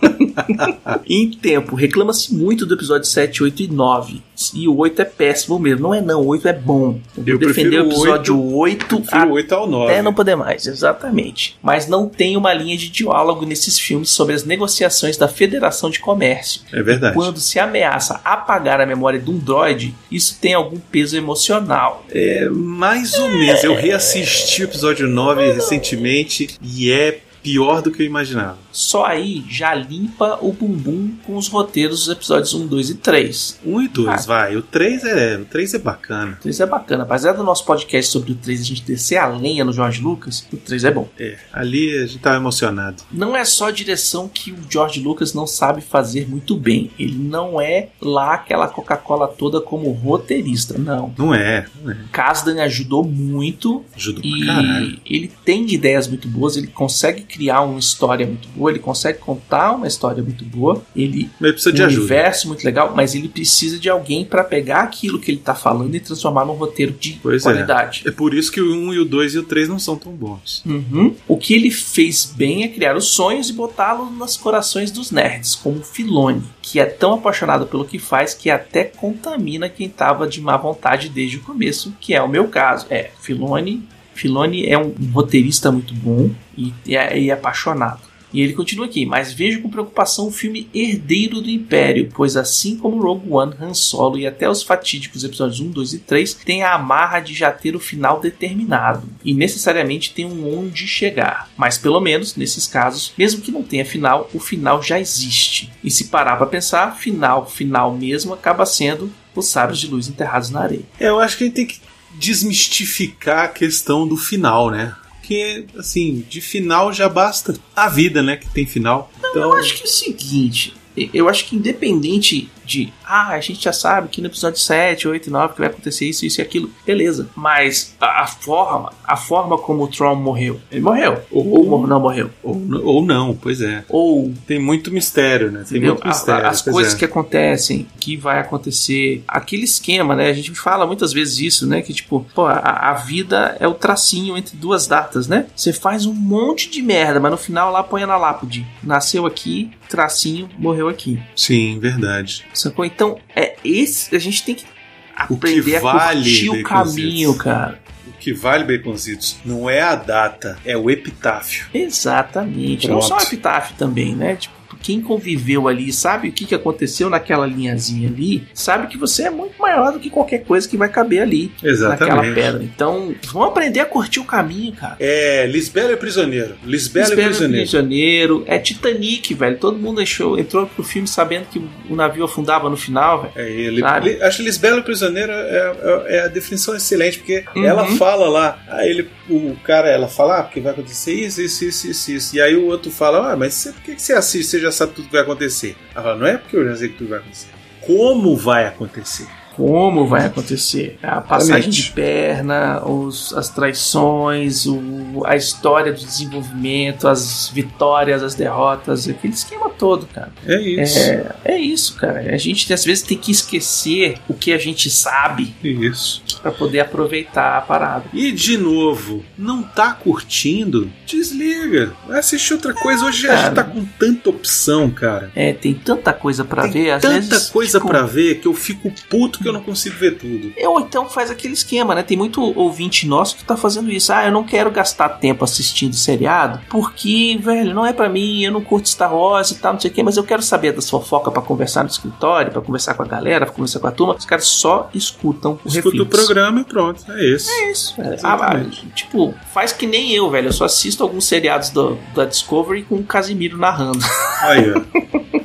[1.08, 4.22] em tempo, reclama-se muito do episódio 7, 8 e 9.
[4.54, 5.82] E o 8 é péssimo mesmo.
[5.82, 6.98] Não é não, o 8 é bom.
[7.16, 9.92] Eu, defender prefiro o episódio 8, Prefiro o 8 ao 9.
[9.92, 11.56] até não poder mais, exatamente.
[11.62, 16.00] Mas não tem uma linha de diálogo nesses filmes sobre as negociações da Federação de
[16.00, 16.62] Comércio.
[16.72, 17.14] É verdade.
[17.14, 22.04] Quando se ameaça apagar a memória de um droid, isso tem algum peso emocional.
[22.10, 23.64] É mais ou menos.
[23.64, 28.58] Eu reassisti o episódio 9 recentemente e é pior do que eu imaginava.
[28.72, 33.60] Só aí já limpa o bumbum com os roteiros dos episódios 1, 2 e 3.
[33.64, 34.26] Um e dois, Ah.
[34.26, 34.56] vai.
[34.56, 36.32] O três é, o três é bacana.
[36.40, 37.04] O 3 é bacana.
[37.04, 40.46] Apesar do nosso podcast sobre o 3 a gente descer a lenha no George Lucas,
[40.52, 41.08] o 3 é bom.
[41.18, 43.02] É, ali a gente tava emocionado.
[43.12, 46.90] Não é só a direção que o George Lucas não sabe fazer muito bem.
[46.98, 51.14] Ele não é lá aquela Coca-Cola toda como roteirista, não.
[51.16, 51.96] Não é, não é.
[52.12, 54.98] Kasdan ajudou muito Ajuda pra caralho.
[55.06, 59.18] e ele tem ideias muito boas, ele consegue criar uma história muito boa, ele consegue
[59.18, 62.00] contar uma história muito boa, ele precisa de um ajuda.
[62.00, 65.94] universo muito legal, mas ele precisa de alguém pra pegar aquilo que ele tá falando
[65.94, 67.44] e transformar num roteiro de Pois é.
[67.44, 68.02] qualidade.
[68.06, 70.12] É por isso que o 1 e o 2 e o 3 não são tão
[70.12, 70.62] bons.
[70.64, 71.14] Uhum.
[71.28, 75.54] O que ele fez bem é criar os sonhos e botá-los nos corações dos nerds,
[75.54, 80.40] como Filone, que é tão apaixonado pelo que faz que até contamina quem tava de
[80.40, 82.86] má vontade desde o começo, que é o meu caso.
[82.88, 88.06] É, Filone, Filone é um roteirista muito bom e é, e é apaixonado.
[88.32, 92.76] E ele continua aqui, mas vejo com preocupação o filme Herdeiro do Império, pois assim
[92.76, 96.62] como Rogue One, Han Solo e até os fatídicos episódios 1, 2 e 3, tem
[96.62, 101.48] a amarra de já ter o final determinado e necessariamente tem um onde chegar.
[101.56, 105.72] Mas pelo menos nesses casos, mesmo que não tenha final, o final já existe.
[105.82, 110.50] E se parar para pensar, final, final mesmo acaba sendo os sábios de luz enterrados
[110.50, 110.84] na areia.
[110.98, 111.80] É, eu acho que gente tem que
[112.18, 114.94] desmistificar a questão do final, né?
[115.16, 118.36] Porque, assim, de final já basta a vida, né?
[118.36, 119.10] Que tem final.
[119.18, 120.74] Então, Eu acho que é o seguinte,
[121.12, 125.28] eu acho que independente de, ah, a gente já sabe que no episódio 7, 8
[125.28, 127.28] e 9 que vai acontecer isso, isso e aquilo, beleza.
[127.36, 132.00] Mas a, a forma, a forma como o Tron morreu, ele morreu, ou, ou não
[132.00, 133.84] morreu, ou, ou não, pois é.
[133.88, 135.60] ou Tem muito mistério, né?
[135.60, 135.94] Tem Entendeu?
[135.94, 136.46] muito mistério.
[136.46, 136.96] a- as coisas é.
[136.98, 140.28] que acontecem, que vai acontecer, aquele esquema, né?
[140.30, 141.82] A gente fala muitas vezes isso, né?
[141.82, 145.46] Que tipo, pô, a, a vida é o tracinho entre duas datas, né?
[145.54, 148.66] Você faz um monte de merda, mas no final lá põe na lápide.
[148.82, 151.20] Nasceu aqui, tracinho, morreu aqui.
[151.34, 152.44] Sim, verdade.
[152.58, 152.84] Sacou?
[152.84, 154.14] Então, é esse.
[154.14, 157.80] A gente tem que O que aprender a vale, curtir o caminho, cara.
[158.06, 161.66] O que vale, Baconzitos, não é a data, é o epitáfio.
[161.72, 162.88] Exatamente.
[162.88, 163.08] Não Pronto.
[163.08, 164.36] só o epitáfio também, né?
[164.36, 164.55] Tipo,
[164.86, 169.30] quem conviveu ali, sabe o que, que aconteceu naquela linhazinha ali, sabe que você é
[169.30, 172.34] muito maior do que qualquer coisa que vai caber ali naquela Exatamente.
[172.34, 172.62] pedra.
[172.62, 174.94] Então, vamos aprender a curtir o caminho, cara.
[175.00, 176.54] É, Lisbela é prisioneiro.
[176.64, 177.62] Lisbela é Espera prisioneiro.
[177.62, 178.44] prisioneiro.
[178.46, 179.58] É Titanic, velho.
[179.58, 181.58] Todo mundo achou, entrou pro filme sabendo que
[181.90, 183.32] o navio afundava no final, velho.
[183.34, 185.76] É, ele, li- acho que Lisbela Prisioneira é,
[186.12, 187.64] é- é a definição excelente, porque Uhum.
[187.64, 191.64] ela fala lá, aí ele, o cara, ela fala, ah, porque vai acontecer isso, isso,
[191.64, 192.36] isso, isso, isso.
[192.36, 194.46] E aí o outro fala, ah, mas você, por que que você assiste?
[194.50, 195.76] Você já sabe tudo que vai acontecer.
[195.94, 197.48] Ela fala, não é porque eu já sei que tudo vai acontecer.
[197.80, 199.28] Como vai acontecer?
[199.56, 200.98] Como vai acontecer?
[201.02, 201.82] A passagem Exatamente.
[201.84, 209.32] de perna, os, as traições, o, a história do desenvolvimento, as vitórias, as derrotas, aquele
[209.32, 210.30] esquema todo, cara.
[210.46, 210.98] É isso.
[210.98, 212.20] É, é isso, cara.
[212.34, 216.22] A gente às vezes tem que esquecer o que a gente sabe Isso.
[216.42, 218.04] pra poder aproveitar a parada.
[218.12, 220.90] E de novo, não tá curtindo?
[221.06, 221.92] Desliga.
[222.06, 223.04] Vai assistir outra coisa.
[223.04, 223.42] Hoje a cara.
[223.46, 225.30] gente tá com tanta opção, cara.
[225.34, 227.50] É, tem tanta coisa pra Tem ver, às tanta vezes.
[227.50, 230.52] coisa tipo, pra ver que eu fico puto que eu não consigo ver tudo.
[230.66, 232.02] Ou então faz aquele esquema, né?
[232.02, 234.12] Tem muito ouvinte nosso que tá fazendo isso.
[234.12, 238.52] Ah, eu não quero gastar tempo assistindo seriado porque, velho, não é pra mim, eu
[238.52, 240.88] não curto Star Wars e tal, não sei o quê, mas eu quero saber das
[240.90, 244.14] fofocas pra conversar no escritório, pra conversar com a galera, pra conversar com a turma.
[244.14, 247.04] Os caras só escutam o Escuta o programa e pronto.
[247.12, 247.50] É isso.
[247.50, 248.00] É isso.
[248.00, 248.14] é.
[248.14, 248.82] Exatamente.
[248.84, 250.48] Ah, ah, tipo, faz que nem eu, velho.
[250.48, 253.98] Eu só assisto alguns seriados do, da Discovery com o Casimiro narrando.
[254.42, 255.26] Aí, ó.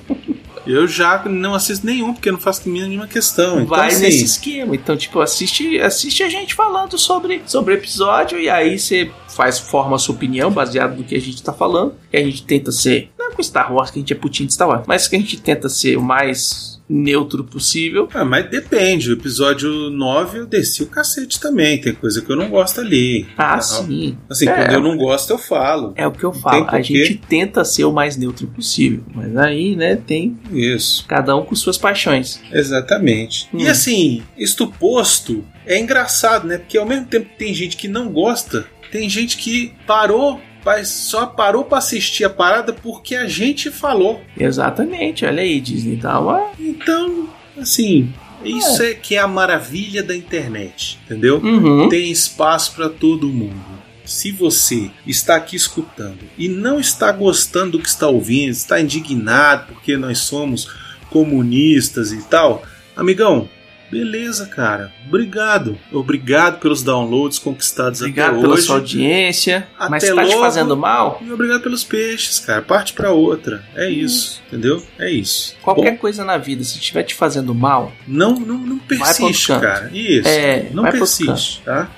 [0.71, 3.55] Eu já não assisto nenhum, porque eu não faço nenhuma questão.
[3.55, 4.75] Então, Vai assim, nesse esquema.
[4.75, 9.59] Então, tipo, assiste, assiste a gente falando sobre, sobre o episódio e aí você faz,
[9.59, 11.93] forma a sua opinião baseado no que a gente tá falando.
[12.11, 13.09] E a gente tenta ser.
[13.17, 15.15] Não é com Star Wars, que a gente é putinho de Star Wars, mas que
[15.15, 18.07] a gente tenta ser o mais neutro possível.
[18.13, 19.09] Ah, mas depende.
[19.09, 21.79] O episódio 9 eu desci o cacete também.
[21.79, 23.25] Tem coisa que eu não gosto ali.
[23.37, 23.61] Ah, Não.
[23.61, 24.17] sim.
[24.29, 25.93] Assim, É, quando eu não gosto, eu falo.
[25.95, 26.65] É o que eu falo.
[26.69, 29.03] A gente tenta ser o mais neutro possível.
[29.13, 31.05] Mas aí, né, tem Isso.
[31.07, 32.41] cada um com suas paixões.
[32.51, 33.47] Exatamente.
[33.53, 33.59] Hum.
[33.59, 36.57] E assim, isto posto, é engraçado, né?
[36.57, 40.41] Porque ao mesmo tempo que tem gente que não gosta, tem gente que parou,
[40.85, 44.21] só parou pra assistir a parada porque a gente falou.
[44.37, 45.95] Exatamente, olha aí, Disney.
[45.95, 46.51] Dá uma.
[46.59, 51.37] Então, assim, isso é, que é a maravilha da internet, entendeu?
[51.37, 51.89] Uhum.
[51.89, 53.81] Tem espaço pra todo mundo.
[54.03, 59.67] Se você está aqui escutando e não está gostando do que está ouvindo, está indignado
[59.67, 60.67] porque nós somos
[61.09, 62.63] comunistas e tal,
[62.95, 63.47] amigão,
[63.91, 64.93] Beleza, cara.
[65.05, 65.77] Obrigado.
[65.91, 68.63] Obrigado pelos downloads conquistados Obrigado até pela hoje.
[68.63, 69.67] sua audiência.
[69.89, 70.39] Mas Até tá te logo.
[70.39, 71.21] fazendo mal?
[71.21, 72.61] E obrigado pelos peixes, cara.
[72.61, 73.63] Parte pra outra.
[73.75, 74.81] É isso, entendeu?
[74.97, 75.57] É isso.
[75.61, 79.91] Qualquer Bom, coisa na vida, se estiver te fazendo mal, não, não, não persiste, cara.
[79.93, 80.27] Isso.
[80.29, 81.89] É, não persiste, tá?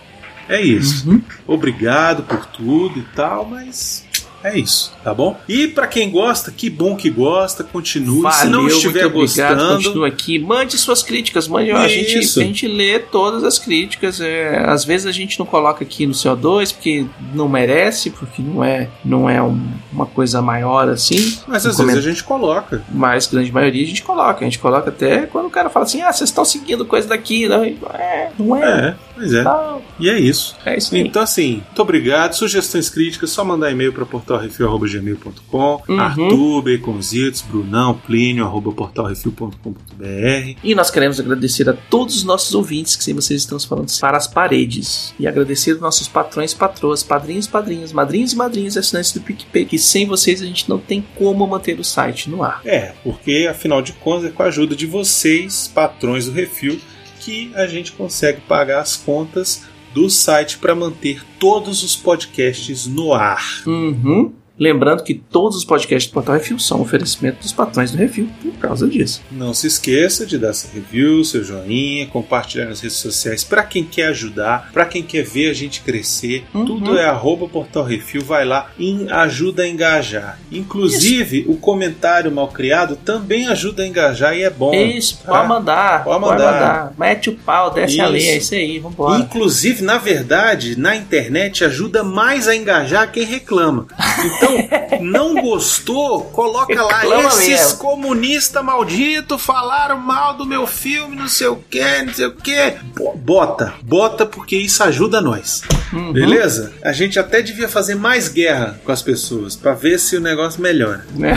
[0.50, 1.10] É isso.
[1.10, 1.22] Uhum.
[1.48, 4.06] Obrigado por tudo e tal, mas
[4.44, 5.40] é isso, tá bom?
[5.48, 8.32] E pra quem gosta, que bom que gosta, continue.
[8.34, 10.40] Se não Valeu, estiver muito obrigado, gostando, continua aqui.
[10.40, 11.72] Mande suas críticas, mande.
[11.72, 14.20] ó, A gente, a gente lê todas as críticas.
[14.22, 18.64] é, às vezes a gente não coloca aqui no CO2 porque não merece, porque não
[18.64, 21.38] é, não é um- uma coisa maior assim.
[21.48, 22.84] mas Um às coment- vezes a gente coloca.
[22.92, 24.42] Mas grande maioria a gente coloca.
[24.42, 27.48] A gente coloca até quando o cara fala assim: ah, vocês estão seguindo coisa daqui.
[27.48, 28.64] Não é, não é.
[28.90, 29.44] É, pois é.
[29.44, 30.56] Não, E é isso.
[30.66, 31.02] é isso aí.
[31.02, 32.34] Então, assim, muito obrigado.
[32.34, 35.84] Sugestões críticas, só mandar e-mail para portalrefil.gmail.com.
[35.88, 36.00] Uhum.
[36.00, 40.58] Arthur, Baconzitos, Brunão, Plínio, arroba portalrefil.com.br.
[40.64, 44.18] E nós queremos agradecer a todos os nossos ouvintes que sem vocês estamos falando para
[44.18, 45.14] as paredes.
[45.20, 49.66] E agradecer aos nossos patrões e patroas, padrinhos, padrinhas, madrinhos e madrinhas, assinantes do PicPay,
[49.66, 52.62] que sem vocês a gente não tem como manter o site no ar.
[52.66, 56.80] É, porque afinal de contas é com a ajuda de vocês, patrões do Refil,
[57.20, 59.64] que a gente consegue pagar as contas
[59.94, 63.64] do site para manter todos os podcasts no ar.
[63.66, 64.34] Uhum.
[64.58, 68.54] Lembrando que todos os podcasts do Portal Refil são oferecimento dos patrões do Refil por
[68.54, 69.22] causa disso.
[69.32, 73.84] Não se esqueça de dar seu review, seu joinha, compartilhar nas redes sociais para quem
[73.84, 76.46] quer ajudar, para quem quer ver a gente crescer.
[76.54, 76.66] Uhum.
[76.66, 80.40] Tudo é arroba Portal Refil, vai lá e ajuda a engajar.
[80.52, 84.74] Inclusive, o comentário mal criado também ajuda a engajar e é bom.
[84.74, 85.32] Isso, tá?
[85.32, 86.04] pode mandar.
[86.04, 86.94] Pode mandar.
[86.98, 88.14] Mete o pau, desce a Isso.
[88.14, 89.20] lenha, é isso aí, vambora.
[89.20, 93.88] Inclusive, na verdade, na internet ajuda mais a engajar quem reclama.
[94.24, 94.43] Então,
[95.02, 96.22] não gostou?
[96.26, 97.04] Coloca lá.
[97.28, 97.78] Esses mesmo.
[97.78, 102.74] comunistas malditos falaram mal do meu filme, não sei o que, não sei o que.
[103.16, 105.62] Bota, bota, porque isso ajuda nós.
[105.92, 106.14] Uhum.
[106.14, 106.74] Beleza?
[106.84, 110.62] A gente até devia fazer mais guerra com as pessoas pra ver se o negócio
[110.62, 111.06] melhora.
[111.16, 111.34] Né?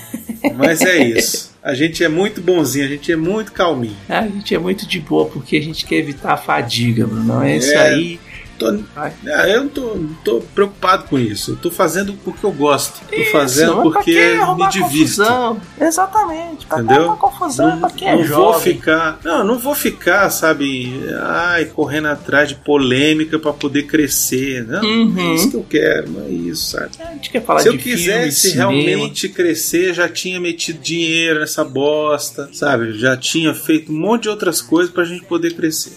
[0.56, 1.54] Mas é isso.
[1.62, 3.96] A gente é muito bonzinho, a gente é muito calminho.
[4.08, 7.42] A gente é muito de boa porque a gente quer evitar a fadiga, Bruno.
[7.42, 7.88] É isso É.
[7.88, 8.20] aí.
[8.58, 8.78] Tô-.
[8.96, 9.10] Ah,
[9.48, 11.52] eu não tô, tô preocupado com isso.
[11.52, 13.00] Eu tô fazendo porque eu gosto.
[13.06, 14.80] Tô Isso, fazendo porque que me divirto.
[14.90, 15.60] confusão?
[15.80, 16.66] Exatamente.
[16.66, 17.04] Pra Entendeu?
[17.06, 18.74] uma confusão Não, pra quem é não vou jovem.
[18.74, 19.18] ficar.
[19.24, 20.92] Não, não vou ficar, sabe?
[21.22, 24.66] Ai, correndo atrás de polêmica pra poder crescer.
[24.66, 25.14] Não, Uhum.
[25.18, 26.90] é isso que eu quero, não é isso, sabe?
[27.00, 28.70] A gente quer falar Se eu de filme, quisesse cinema.
[28.72, 32.98] realmente crescer, já tinha metido dinheiro nessa bosta, sabe?
[32.98, 35.92] Já tinha feito um monte de outras coisas pra gente poder crescer.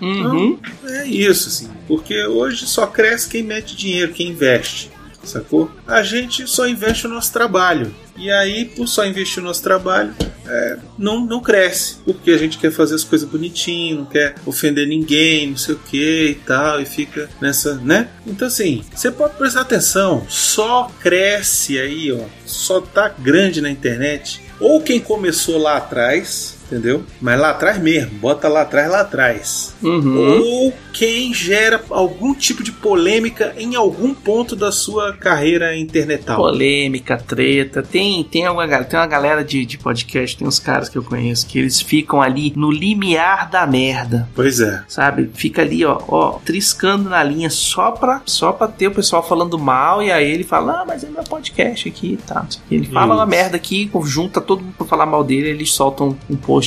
[0.00, 0.58] Uhum.
[0.84, 1.68] É isso, assim.
[1.86, 4.90] Porque hoje só cresce quem mete dinheiro, quem investe.
[5.22, 5.70] Sacou?
[5.86, 7.94] A gente só investe o nosso trabalho.
[8.16, 10.14] E aí, por só investir o nosso trabalho,
[10.46, 11.96] é, não, não cresce.
[12.04, 15.78] Porque a gente quer fazer as coisas bonitinho, não quer ofender ninguém, não sei o
[15.78, 18.08] que e tal, e fica nessa, né?
[18.26, 22.24] Então, assim, você pode prestar atenção, só cresce aí, ó.
[22.46, 24.40] Só tá grande na internet.
[24.58, 27.02] Ou quem começou lá atrás, entendeu?
[27.20, 30.40] Mas lá atrás mesmo, bota lá atrás, lá atrás Uhum.
[30.40, 36.36] ou quem gera algum tipo de polêmica em algum ponto da sua carreira internetal.
[36.36, 37.82] Polêmica, treta.
[37.82, 41.02] Tem, tem, uma, gal- tem uma galera de, de podcast, tem uns caras que eu
[41.02, 44.28] conheço, que eles ficam ali no limiar da merda.
[44.34, 44.82] Pois é.
[44.88, 45.30] Sabe?
[45.34, 49.58] Fica ali, ó, ó, triscando na linha só pra, só pra ter o pessoal falando
[49.58, 50.02] mal.
[50.02, 52.58] E aí ele fala, ah, mas é meu podcast aqui e quê.
[52.70, 53.30] Ele fala uma Isso.
[53.30, 55.48] merda aqui, junta todo mundo pra falar mal dele.
[55.50, 56.57] Eles soltam um post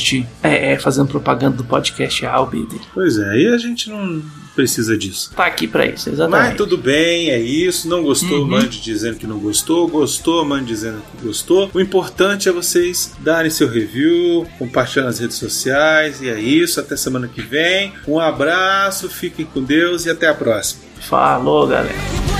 [0.42, 2.82] é, é, fazendo propaganda do podcast Albi dele.
[2.94, 4.22] Pois é, e a gente não
[4.54, 5.32] precisa disso.
[5.34, 6.56] Tá aqui pra isso, Mas exatamente.
[6.56, 7.88] tudo bem, é isso.
[7.88, 8.48] Não gostou, Uhum.
[8.48, 9.88] mande dizendo que não gostou.
[9.88, 11.70] Gostou, mande dizendo que gostou.
[11.72, 16.20] O importante é vocês darem seu review, compartilhar nas redes sociais.
[16.20, 16.78] E é isso.
[16.80, 17.92] Até semana que vem.
[18.06, 20.82] Um abraço, fiquem com Deus e até a próxima.
[21.00, 22.31] Falou, galera.